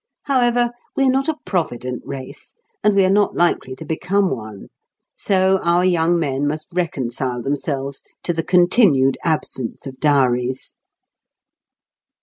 [0.23, 4.69] However, we are not a provident race, and we are not likely to become one.
[5.15, 10.73] So our young men must reconcile themselves to the continued absence of dowries.